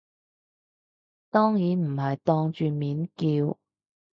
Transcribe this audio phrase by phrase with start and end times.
[1.29, 3.59] 當然唔係當住面叫